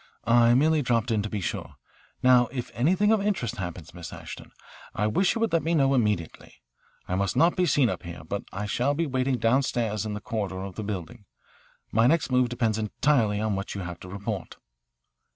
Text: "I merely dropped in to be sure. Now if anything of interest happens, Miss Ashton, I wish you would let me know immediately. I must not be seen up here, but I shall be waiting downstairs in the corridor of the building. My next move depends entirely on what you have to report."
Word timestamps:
"I 0.25 0.55
merely 0.55 0.81
dropped 0.81 1.11
in 1.11 1.21
to 1.21 1.29
be 1.29 1.41
sure. 1.41 1.75
Now 2.23 2.47
if 2.47 2.71
anything 2.73 3.11
of 3.11 3.21
interest 3.21 3.57
happens, 3.57 3.93
Miss 3.93 4.11
Ashton, 4.11 4.51
I 4.95 5.05
wish 5.05 5.35
you 5.35 5.41
would 5.41 5.53
let 5.53 5.61
me 5.61 5.75
know 5.75 5.93
immediately. 5.93 6.55
I 7.07 7.13
must 7.13 7.35
not 7.35 7.55
be 7.55 7.67
seen 7.67 7.87
up 7.87 8.01
here, 8.01 8.23
but 8.27 8.41
I 8.51 8.65
shall 8.65 8.95
be 8.95 9.05
waiting 9.05 9.37
downstairs 9.37 10.03
in 10.03 10.15
the 10.15 10.19
corridor 10.19 10.63
of 10.63 10.73
the 10.73 10.83
building. 10.83 11.25
My 11.91 12.07
next 12.07 12.31
move 12.31 12.49
depends 12.49 12.79
entirely 12.79 13.39
on 13.39 13.55
what 13.55 13.75
you 13.75 13.81
have 13.81 13.99
to 13.99 14.09
report." 14.09 14.57